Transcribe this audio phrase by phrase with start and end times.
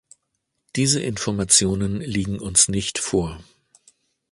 [0.77, 3.39] Diese Informationen liegen uns nicht vor.